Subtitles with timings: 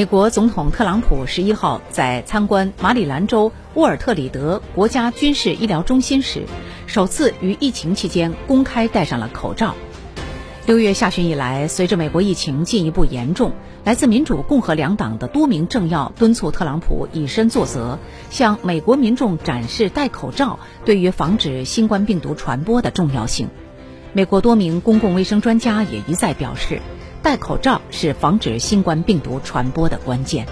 [0.00, 6.46] 美国总统特朗普十一号在参观马里兰州沃尔特里德国家军事医疗中心时，
[6.86, 9.74] 首次于疫情期间公开戴上了口罩。
[10.64, 13.52] 六月下旬以来，随着美国疫情进一步严重，
[13.84, 17.98] 来自民主、共和两党的多名政要敦促特朗普以身作则，
[18.30, 23.50] 向美国民众展示戴口罩对于防止新冠病毒传播的重要性。
[24.14, 26.80] 美国多名公共卫生专家也一再表示。
[27.22, 30.46] 戴口罩是防止新冠病毒传播的关键。